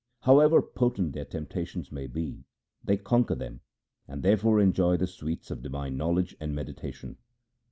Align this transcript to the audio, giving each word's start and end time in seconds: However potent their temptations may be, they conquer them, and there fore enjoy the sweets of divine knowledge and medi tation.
However 0.21 0.63
potent 0.63 1.13
their 1.13 1.25
temptations 1.25 1.91
may 1.91 2.07
be, 2.07 2.43
they 2.83 2.97
conquer 2.97 3.35
them, 3.35 3.61
and 4.07 4.23
there 4.23 4.35
fore 4.35 4.59
enjoy 4.59 4.97
the 4.97 5.05
sweets 5.05 5.51
of 5.51 5.61
divine 5.61 5.95
knowledge 5.95 6.35
and 6.39 6.55
medi 6.55 6.73
tation. 6.73 7.17